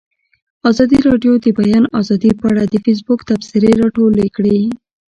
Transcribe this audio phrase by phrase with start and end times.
[0.69, 4.59] ازادي راډیو د د بیان آزادي په اړه د فیسبوک تبصرې راټولې کړي.